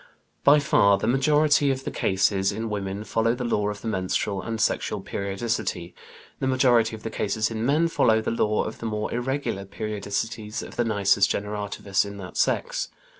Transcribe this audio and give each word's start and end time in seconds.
By 0.43 0.57
far 0.57 0.97
the 0.97 1.05
majority 1.05 1.69
of 1.69 1.83
the 1.83 1.91
cases 1.91 2.51
in 2.51 2.71
women 2.71 3.03
follow 3.03 3.35
the 3.35 3.43
law 3.43 3.69
of 3.69 3.81
the 3.81 3.87
menstrual 3.87 4.41
and 4.41 4.59
sexual 4.59 4.99
periodicity; 4.99 5.93
the 6.39 6.47
majority 6.47 6.95
of 6.95 7.03
the 7.03 7.11
cases 7.11 7.51
in 7.51 7.63
men 7.67 7.87
follow 7.87 8.19
the 8.19 8.31
law 8.31 8.63
of 8.63 8.79
the 8.79 8.87
more 8.87 9.13
irregular 9.13 9.63
periodicities 9.63 10.63
of 10.63 10.75
the 10.75 10.85
nisus 10.85 11.27
generativus 11.27 12.03
in 12.03 12.17
that 12.17 12.35
sex. 12.35 12.89